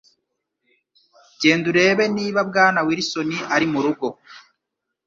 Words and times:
Genda 1.41 1.65
urebe 1.71 2.03
niba 2.17 2.39
Bwana 2.49 2.79
Wilson 2.87 3.29
ari 3.55 3.65
murugo. 3.73 4.07